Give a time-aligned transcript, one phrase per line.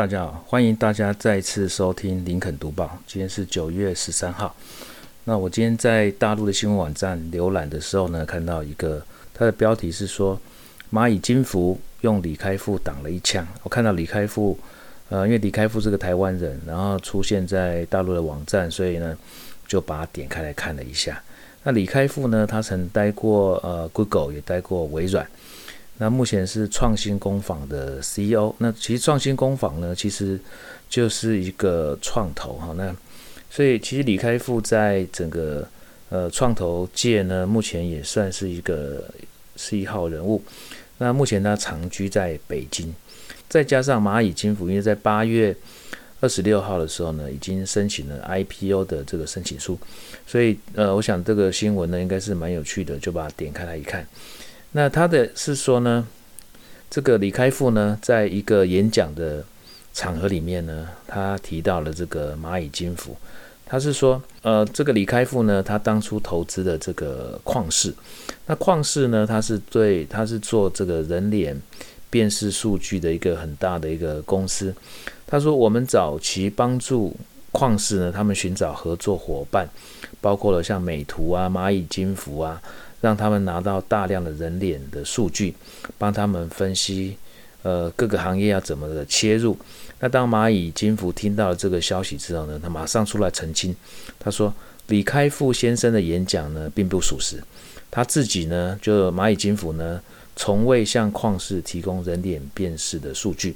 [0.00, 2.98] 大家好，欢迎大家再次收听林肯读报。
[3.06, 4.56] 今天是九月十三号。
[5.24, 10.40] 那我今天在大陆的新闻网站浏览的时候呢，看到一个，它的标题是说
[10.90, 13.46] 蚂蚁金服用李开复挡了一枪。
[13.62, 14.58] 我看到李开复，
[15.10, 19.14] 呃，因为李开复是个台湾人，然后出现在大陆的网站，所以呢，
[19.66, 21.22] 就把它点开来看了一下。
[21.62, 25.28] 那李开复呢，他曾待过呃 Google，也待过微软。
[26.00, 28.54] 那目前是创新工坊的 CEO。
[28.56, 30.40] 那其实创新工坊呢，其实
[30.88, 32.72] 就是一个创投哈。
[32.74, 32.96] 那
[33.50, 35.68] 所以其实李开复在整个
[36.08, 39.04] 呃创投界呢，目前也算是一个
[39.56, 40.42] 是一号人物。
[40.96, 42.94] 那目前他长居在北京，
[43.46, 45.54] 再加上蚂蚁金服，因为在八月
[46.20, 49.78] 二十六号的时候呢，已经申请了 IPO 的这个申请书，
[50.26, 54.06] 所以呃，我想这个新闻呢，应该是蛮有趣的，就把它点开来一看。
[54.72, 56.06] 那他的是说呢，
[56.88, 59.44] 这个李开复呢，在一个演讲的
[59.92, 63.16] 场合里面呢，他提到了这个蚂蚁金服。
[63.66, 67.94] 他是说，呃，这个李开复呢，他当初投资的这个旷视，
[68.46, 71.60] 那旷视呢，他是对，他是做这个人脸
[72.08, 74.74] 辨识数据的一个很大的一个公司。
[75.26, 77.16] 他说，我们早期帮助
[77.52, 79.68] 旷视呢，他们寻找合作伙伴，
[80.20, 82.60] 包括了像美图啊、蚂蚁金服啊。
[83.00, 85.54] 让他们拿到大量的人脸的数据，
[85.96, 87.16] 帮他们分析，
[87.62, 89.56] 呃，各个行业要怎么的切入。
[89.98, 93.74] 那当蚂蚁金服听到了这个消息之后呢，他马上出来澄清，
[94.18, 94.54] 他说
[94.88, 97.42] 李开复先生的演讲呢并不属实，
[97.90, 100.00] 他自己呢就蚂蚁金服呢
[100.36, 103.54] 从未向旷视提供人脸辨识的数据。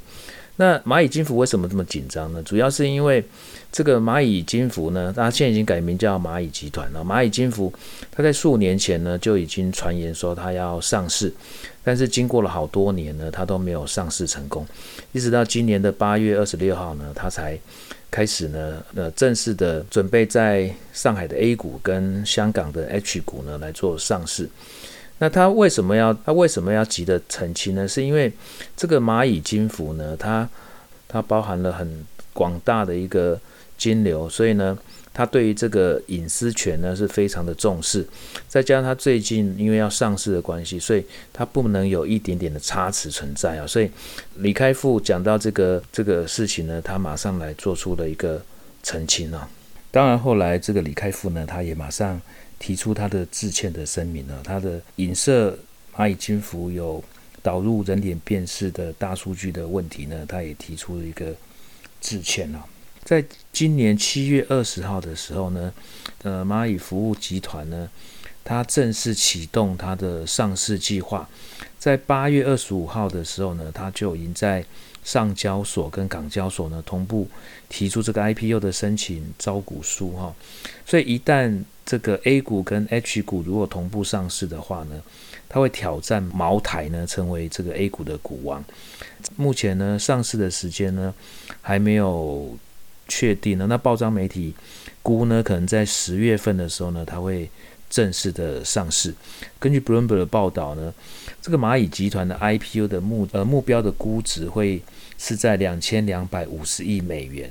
[0.56, 2.42] 那蚂蚁金服为什么这么紧张呢？
[2.44, 3.24] 主要是因为
[3.72, 7.00] 这个蚂蚁金服呢，它现在已经改名叫蚂蚁集团了。
[7.00, 7.72] 蚂蚁金服，
[8.12, 11.32] 它在数年前呢就已经传言说它要上市，
[11.82, 14.64] 但是经过了好多年呢，它都没有上市成功，
[15.10, 17.58] 一直到今年的八月二十六号呢，它才
[18.08, 24.48] 开始呢，呃，正式的准备在上海的 A 股跟香港的 H 股呢来做上市。
[25.18, 27.86] 那他为什么要他为什么要急着澄清呢？
[27.86, 28.32] 是因为
[28.76, 30.48] 这个蚂蚁金服呢，它
[31.06, 33.40] 它包含了很广大的一个
[33.78, 34.76] 金流，所以呢，
[35.14, 38.04] 他对于这个隐私权呢是非常的重视。
[38.48, 43.64] 再加上他最近因为要上市的关系，所以他不能有一点点的差池存在啊。
[43.64, 43.88] 所以
[44.38, 48.42] 李开复讲到这个这个事情呢，他马上来做出了一个
[48.82, 49.48] 澄清啊。
[49.92, 52.20] 当然后来这个李开复呢，他也马上。
[52.64, 55.54] 提出他的致歉的声明呢，他的影射
[55.94, 57.04] 蚂蚁金服有
[57.42, 61.34] 导入人脸辨识的大数据的问题呢，他也提出了一个
[62.00, 62.64] 致歉啊。
[63.02, 63.22] 在
[63.52, 65.70] 今年七月二十号的时候呢，
[66.22, 67.86] 呃，蚂蚁服务集团呢，
[68.44, 71.28] 它正式启动它的上市计划，
[71.78, 74.64] 在八月二十五号的时候呢，它就已经在
[75.02, 77.28] 上交所跟港交所呢同步
[77.68, 80.34] 提出这个 IPO 的申请招股书哈，
[80.86, 85.02] 所以一旦这个 A 股跟 H 股如果同步上市的话呢，
[85.48, 88.64] 它会挑战茅台呢，成为这个 A 股的股王。
[89.36, 91.12] 目前呢，上市的时间呢
[91.60, 92.56] 还没有
[93.06, 93.66] 确定呢。
[93.68, 94.54] 那报章媒体
[95.02, 97.50] 估呢，可能在十月份的时候呢，它会
[97.94, 99.14] 正式的上市。
[99.60, 100.92] 根据 Bloomberg 的报道呢，
[101.40, 104.82] 这个蚂蚁集团的 IPO 的目呃目标的估值会
[105.16, 107.48] 是在两千两百五十亿美元。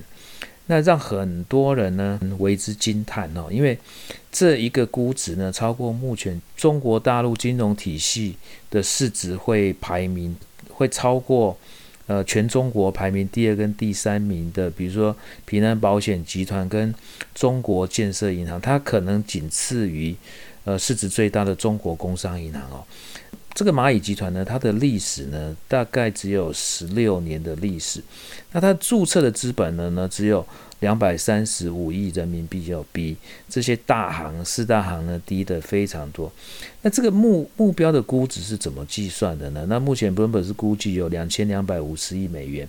[0.65, 3.77] 那让很多人呢为之惊叹哦，因为
[4.31, 8.35] 这一个估值呢，超过目前中国大陆金融体系
[8.69, 10.35] 的市值会排名，
[10.69, 11.57] 会超过
[12.07, 15.15] 呃全中国排名第二跟第三名的，比如说
[15.45, 16.93] 平安保险集团跟
[17.33, 20.15] 中国建设银行，它可能仅次于
[20.65, 22.83] 呃市值最大的中国工商银行哦。
[23.53, 28.01] 这个蚂蚁集团呢，它的历史呢，大概只有十六年的历史。
[28.51, 30.43] 那它注册的资本呢，呢只有
[30.83, 33.15] 两百三十五亿人民币，要比
[33.47, 36.29] 这些大行四大行呢低得非常多。
[36.81, 39.65] 那这个目目标的估值是怎么计算的呢？
[39.69, 42.67] 那目前本本是估计有两千两百五十亿美元。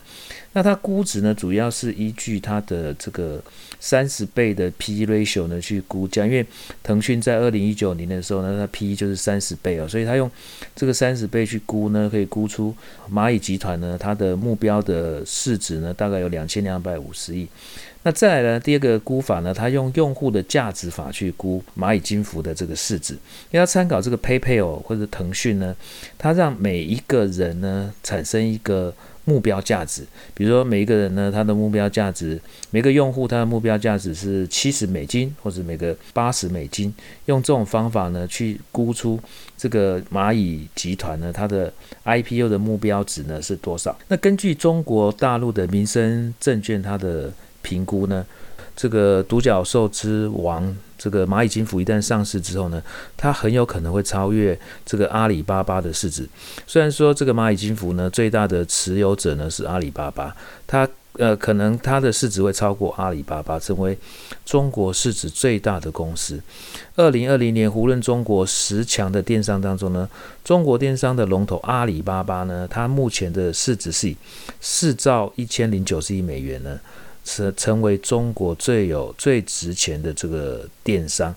[0.52, 3.42] 那它估值呢，主要是依据它的这个
[3.80, 6.46] 三十倍的 P/E ratio 呢去估价，因为
[6.84, 10.30] 腾讯在二零一九年的时候呢，它 P/E 就是三十倍哦，所以它用
[10.76, 12.72] 这个三十倍去估呢，可以估出
[13.10, 17.48] 蚂蚁集团呢它的目标的市值呢大概有两千两百五十亿。
[18.04, 23.14] 那再来呢，第二个估法呢，它用用户的价值法去估蚂蚁金服的这个市值，
[23.50, 25.74] 因为它参考这个 PayPal 或者腾讯呢，
[26.16, 30.02] 它让每一个人呢产生一个目标价值，
[30.34, 32.38] 比如说每一个人呢，他的目标价值，
[32.70, 39.18] 每个用户他的目标价值是七十美金，或者每个八十美金，用这种方法呢去估出
[39.56, 41.72] 这个蚂蚁集团呢它的
[42.04, 43.96] IPO 的目标值呢是多少？
[44.08, 47.32] 那根据中国大陆的民生证券它的
[47.64, 48.24] 评估呢，
[48.76, 50.76] 这个独角兽之王。
[50.96, 52.82] 这个蚂蚁金服一旦上市之后呢，
[53.14, 56.26] 它很有可能会超越这个阿里巴巴的市值。
[56.66, 60.34] 虽然说这个蚂蚁金服呢，最大的持有者呢是阿里巴巴，
[60.66, 60.88] 它
[61.18, 63.98] 呃可能它的市值会超过阿里巴巴，成为
[64.46, 66.40] 中国市值最大的公司。
[66.96, 70.08] 二零二零年，胡润中国十强的电商当中呢，
[70.42, 74.14] 中国电商的龙头阿里巴巴呢，它目前的市值是
[74.58, 76.80] 四兆一千零九十亿美元呢。
[77.24, 81.34] 成成为中国最有最值钱的这个电商，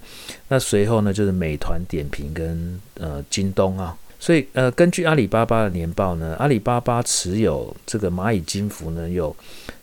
[0.50, 9.34] 那随后呢就是美团点评跟呃京东啊，所以呃根据阿里巴巴的年报呢，阿里巴巴持有这个蚂蚁金服呢有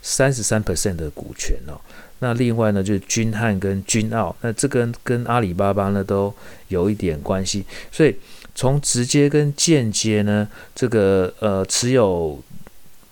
[0.03, 1.81] 三十三 percent 的股权哦，
[2.19, 6.33] 那另外呢就是君汉跟君奥，那这跟跟阿里巴巴呢都
[6.69, 8.15] 有一点关系，所以
[8.55, 12.39] 从直接跟间接呢这个呃持有。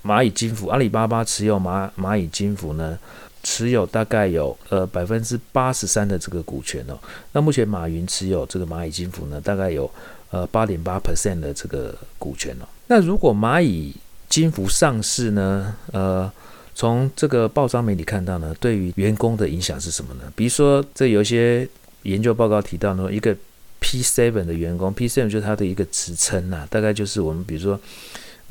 [0.05, 2.99] 蚂蚁金服，阿里巴巴持有蚂蚂蚁金服呢，
[3.45, 6.99] 持有大概有呃百分之八十三的这个股权哦。
[7.33, 9.89] 那目前马云持有这个蚂蚁金服呢，大概有
[10.33, 12.67] 呃八点八 percent 的这个股权哦。
[12.89, 13.95] 那如果蚂蚁
[14.29, 16.31] 金服上市呢，呃，
[16.75, 20.23] 从这个报章媒体看到呢，对于员工的影响是什么呢？
[20.35, 21.69] 比如说，这有一些
[22.03, 23.37] 研究报告提到呢，一个
[23.81, 27.79] P7 的员工，P7 就是他的一个职称呐，大概就是我们比如说。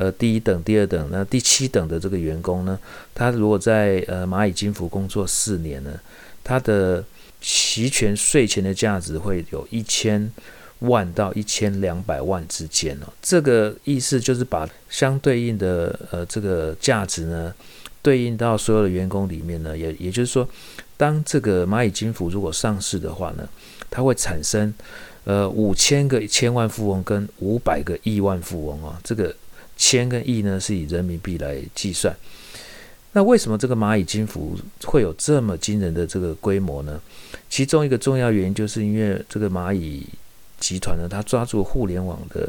[0.01, 2.79] 呃，第一等、第二等，那第七等的这个员工呢，
[3.13, 5.91] 他如果在呃蚂蚁金服工作四年呢，
[6.43, 7.05] 他的
[7.39, 10.31] 期权税前的价值会有一千
[10.79, 13.13] 万到一千两百万之间哦。
[13.21, 17.53] 这个意思就是把相对应的呃这个价值呢，
[18.01, 20.49] 对应到所有的员工里面呢，也也就是说，
[20.97, 23.47] 当这个蚂蚁金服如果上市的话呢，
[23.91, 24.73] 它会产生
[25.25, 29.35] 呃五千个千万富翁跟五百个亿万富翁啊，这个。
[29.81, 32.15] 千跟亿呢是以人民币来计算，
[33.13, 34.55] 那为什么这个蚂蚁金服
[34.85, 37.01] 会有这么惊人的这个规模呢？
[37.49, 40.05] 其中一个重要原因就是因为这个蚂蚁
[40.59, 42.47] 集团呢，它抓住互联网的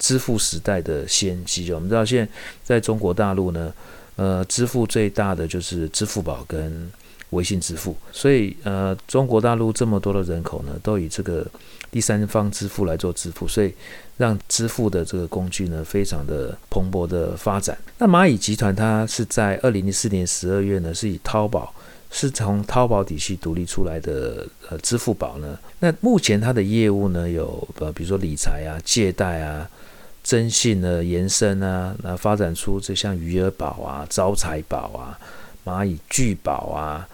[0.00, 1.72] 支付时代的先机。
[1.72, 2.32] 我们知道现在
[2.64, 3.72] 在中国大陆呢，
[4.16, 6.90] 呃，支付最大的就是支付宝跟
[7.32, 11.46] 微信支付，所以呃，中国大陆这么多的人口呢，都以这个
[11.90, 13.74] 第三方支付来做支付，所以
[14.18, 17.76] 让支付的这个工具呢，非常的蓬勃的发展。
[17.96, 21.74] 那蚂蚁集团它是在二零零四年十二月呢，是以淘宝
[22.10, 29.66] 是从淘宝体系独立出来的呃支付宝呢，那目前它的业务呢有呃比如说理财啊、借贷啊、
[30.22, 35.18] 征信呢延伸啊，那发展出这像余额宝啊、招财宝啊、
[35.64, 37.08] 蚂蚁聚宝啊。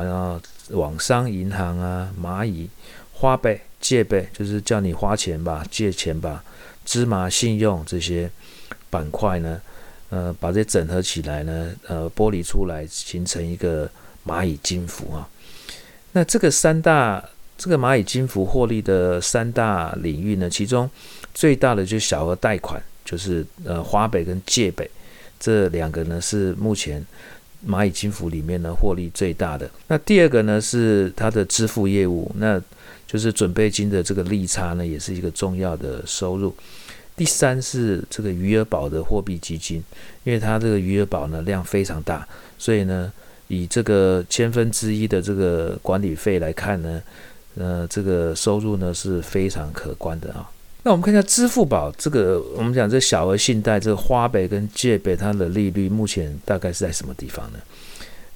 [0.00, 0.40] 然后
[0.70, 2.70] 网商银行啊，蚂蚁
[3.12, 6.44] 花呗借呗，就是叫你花钱吧，借钱吧。
[6.84, 8.30] 芝麻信用这些
[8.88, 9.60] 板块呢，
[10.10, 13.90] 呃，把这些整合起来呢，呃，剥离出来，形成一个
[14.24, 15.28] 蚂蚁金服啊。
[16.12, 17.22] 那这个三大，
[17.58, 20.88] 这个蚂蚁金服获利的三大领域呢，其中
[21.34, 24.88] 最大的就是小额贷款，就是呃花呗跟借呗
[25.40, 27.04] 这两个呢，是目前。
[27.66, 29.70] 蚂蚁金服里面呢，获利最大的。
[29.88, 32.60] 那第二个呢，是它的支付业务，那
[33.06, 36.54] 就是准备金的这个利差呢，也是一个重要的收入。
[37.14, 39.82] 第三是这个余额宝的货币基金，
[40.24, 42.26] 因为它这个余额宝呢量非常大，
[42.58, 43.12] 所以呢，
[43.48, 47.02] 以这个千分之一的这个管理费来看呢，
[47.56, 50.50] 呃，这个收入呢是非常可观的啊。
[50.84, 57.58] 那我们看一下支付宝这个，我们讲这小额信贷，这个花呗跟借呗，它的利率目前大概是在什么地方呢？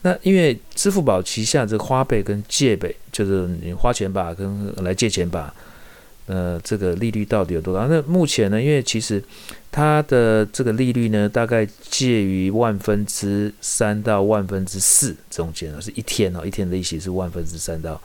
[0.02, 5.52] 那因为支付宝旗下这个花呗跟借呗，就是你花钱吧，跟来借钱吧，
[6.26, 7.84] 呃，这个利率到底有多高？
[7.88, 9.20] 那目前呢，因为其实
[9.72, 18.00] 它的这个利率呢，大概介于万分之三到万分之四中间啊，是一天哦，一天的利息是万分之三到。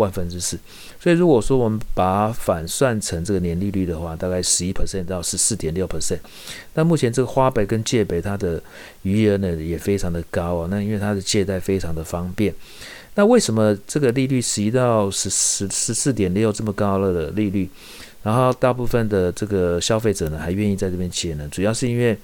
[0.00, 0.58] 万分之四，
[0.98, 6.18] 所以如果说我们把它反算成这个年利率的话，大概十一 percent 到十四点六 percent。
[6.74, 8.62] 那目前这个花呗跟借呗它的
[9.02, 12.54] 余额呢也非常的高啊，那因为它的借贷非常的方便。
[13.16, 17.68] 那为什么这个利率十一到十十十四点六这么高了的利率，
[18.22, 22.14] 然后大部分的这个消费者呢还愿意在这边借呢，主要是因为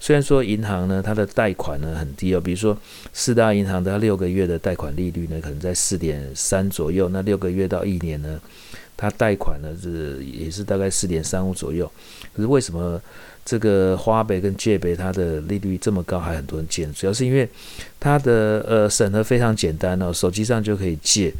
[0.00, 2.76] 虽然说银行呢它的贷款呢很低哦，比如说
[3.12, 8.40] 四大银行的六个月的贷款利率呢可能在四点三左右，那六个月到一年呢，
[8.96, 11.88] 它贷款呢是也是大概四点三五左右。
[12.34, 13.00] 可是为什么
[13.44, 16.84] 这个花呗跟借呗它的利率这么高，还很多人借？
[16.86, 17.48] 主要是因为
[18.00, 21.32] 它的呃审核非常简单哦，手机上就可以借，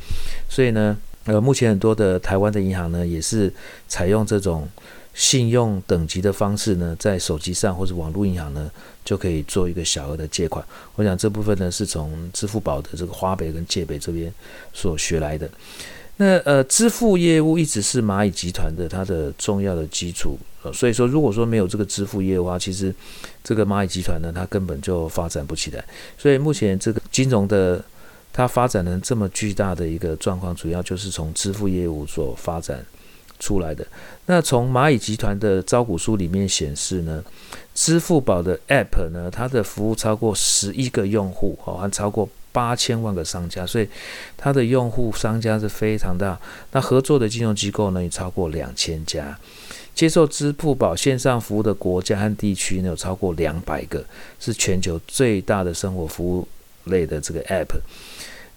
[0.48, 0.96] 所以呢。
[1.26, 3.52] 呃，目前很多的台湾的银行呢，也是
[3.88, 4.68] 采用这种
[5.12, 8.71] 信用等级的方式呢，在手机上或者网络银行呢，
[9.04, 10.64] 就可以做一个小额的借款。
[10.95, 14.33] 我想这部分呢，是从支付宝的这个花呗跟借呗这边
[14.73, 15.50] 所学来的。
[16.18, 20.38] 那呃，支付业务一直是蚂蚁集团的它的重要的基础。
[20.62, 22.95] 呃，所以说，如果说没有这个支付业务的话，其实
[23.42, 25.85] 这个蚂蚁集团呢，它根本就发展不起来。
[26.16, 27.85] 所以目前这个金融的。
[28.36, 32.84] 它发展成这么巨大的一个状况，主要就是从支付业务所发展
[33.38, 33.86] 出来的。
[34.26, 37.24] 那从蚂蚁集团的招股书里面显示呢，
[37.74, 43.88] 支付宝的 App 呢，它的服务超过十一个用户，哦，还超过八千万个商家，所以
[44.36, 46.38] 它的用户商家是非常大。
[46.72, 49.38] 那合作的金融机构呢，也超过两千家，
[49.94, 54.04] 接受支付宝线上服务的国家和地区呢，有超过两百个，
[54.38, 56.46] 是全球最大的生活服务
[56.84, 57.80] 类的这个 App。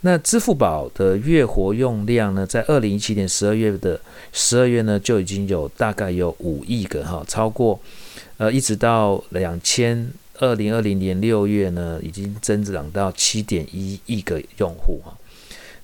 [0.02, 4.00] 那支付宝的月活用量呢，在二零一七年十二月的
[4.32, 7.78] 十二月呢，就已经有大概有五亿个哈，超过
[8.38, 15.14] 呃，一直到两千二零二零年六月呢，已经增长到七点一亿个用户哈。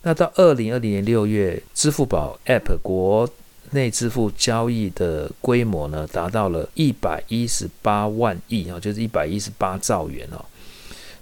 [0.03, 3.29] 那到二零二零年六月，支付宝 App 国
[3.71, 10.45] 内支付交易的规模呢，达到了一百一十八万亿啊，就是一百一十八兆元哦。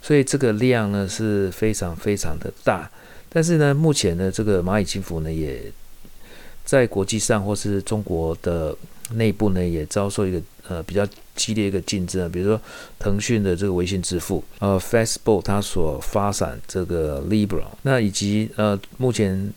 [0.05, 2.91] 所以这个量呢是非常非常的大，
[3.29, 5.71] 但是呢，目前呢，这个蚂蚁金服呢也
[6.65, 8.75] 在国际上或是中国的
[9.11, 11.07] 内部呢也遭受一个呃比较
[11.37, 12.59] 激烈一个竞争，比如说
[12.99, 19.53] 腾讯的这个微信支付，呃，Facebook 它所发展这个 Libra，那以及呃目前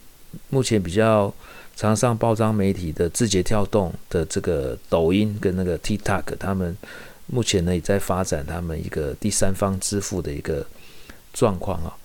[0.51, 1.35] 目前比较
[1.75, 6.77] 常上报章媒体的字节跳动的这个抖音跟那个 TikTok 他们。
[7.27, 10.65] 目前呢，也在发展他们一个第三方支付的一个
[11.33, 11.97] 状况啊。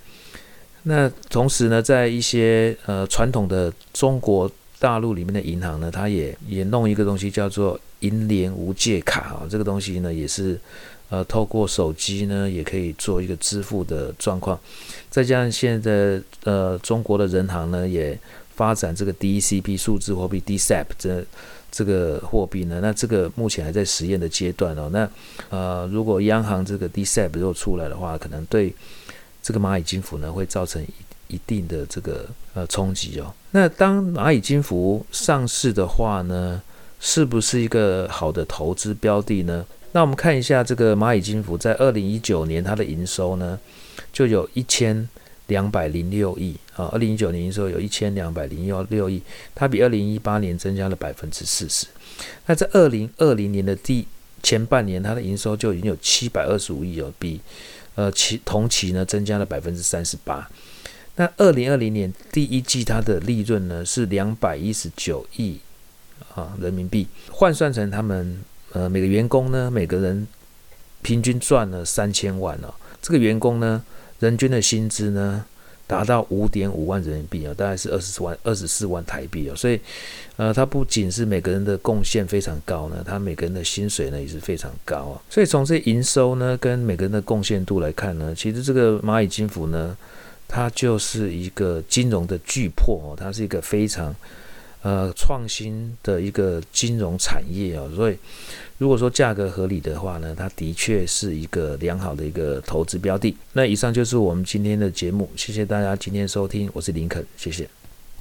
[0.83, 9.47] 那同时呢，在一些呃传统的中国大陆里面的银行呢，它也也弄一个东西叫做银联无界卡啊。
[9.49, 10.59] 这个东西呢，也是
[11.09, 14.59] 呃透过手机呢，也可以做一个支付的状况。
[15.09, 18.19] 再加上现在呃中国的人行呢，也
[18.55, 21.23] 发展这个 DCP 数字货币 DCEP 这。
[21.71, 24.89] 这个货币呢，那这个目前还在实验的阶段哦。
[24.91, 25.09] 那
[25.49, 28.73] 呃，如果央行这个 DCEP 如果出来的话，可能对
[29.41, 33.33] 这个蚂蚁金服呢会造成一一定的这个呃冲击哦。
[33.51, 36.61] 那当蚂蚁金服上市的话呢，
[36.99, 39.65] 是不是一个好的投资标的呢？
[39.93, 43.57] 那我们看一下这个蚂蚁金服在二零一九年它的营收呢，
[44.11, 45.07] 就有一千。
[45.51, 49.21] 两百零六亿啊，二零一九年营收有一千两百零六亿，
[49.53, 51.85] 它比二零一八年增加了百分之四十。
[52.45, 54.07] 那在二零二零年的第
[54.41, 57.41] 前半年，它的营收就已经有七百二十五亿哦，比
[57.95, 60.49] 呃其同期呢增加了百分之三十八。
[61.17, 65.59] 那二零二零年第一季它的利润呢是两百一十九亿
[66.33, 68.41] 啊人民币，换算成他们
[68.71, 70.25] 呃每个员工呢每个人
[71.01, 73.83] 平均赚了三千万哦，这个员工呢。
[74.21, 75.43] 人均的薪资呢，
[75.85, 79.55] 达到五点五万人民币啊，大概是二十四万、二十四万台币哦。
[79.55, 79.77] 所以，
[80.37, 85.21] 呃，它不仅是每个人的贡献非常高呢，它每个人的薪水呢也是非常高啊。
[85.29, 89.97] 所以从这营收呢跟每个人的贡献度来看呢，其实这个蚂蚁金服呢，
[90.47, 94.15] 它就是一个金融的巨擘哦，它是一个非常
[94.81, 98.17] 呃创新的一个金融产业啊，所以。
[98.77, 103.37] 如果说价格合理的话呢，它的确是一个良好的一个投资标的。
[103.53, 107.69] 那以上就是我们今天的节目，谢谢大家今天收听，我是林肯，谢谢。